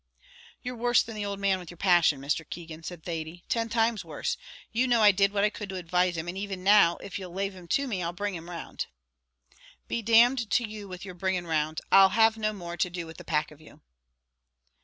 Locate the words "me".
7.87-8.01